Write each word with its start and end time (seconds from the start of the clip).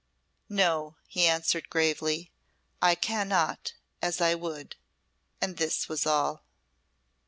"No," 0.49 0.95
he 1.07 1.27
answered 1.27 1.69
gravely, 1.69 2.31
"I 2.81 2.95
cannot, 2.95 3.73
as 4.01 4.19
I 4.19 4.33
would." 4.33 4.75
And 5.39 5.57
this 5.57 5.87
was 5.87 6.07
all. 6.07 6.41